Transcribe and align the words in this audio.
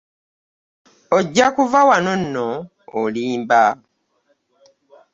Ojja 1.17 1.47
kuva 1.55 1.79
wano 1.89 2.13
nno 2.21 2.47
olimba. 3.01 3.61